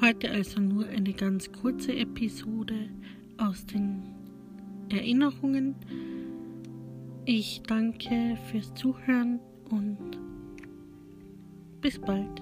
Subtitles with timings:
[0.00, 2.88] Heute also nur eine ganz kurze Episode
[3.38, 4.02] aus den
[4.90, 5.76] Erinnerungen.
[7.24, 9.38] Ich danke fürs Zuhören
[9.70, 10.18] und
[11.80, 12.41] bis bald.